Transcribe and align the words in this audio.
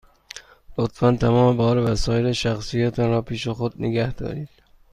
لطفاً 0.77 1.11
تمام 1.15 1.57
بار 1.57 1.77
و 1.77 1.81
وسایل 1.83 2.31
شخصی 2.31 2.89
تان 2.89 3.09
را 3.09 3.21
پیش 3.21 3.47
خود 3.47 3.81
نگه 3.81 4.13
دارید. 4.13 4.49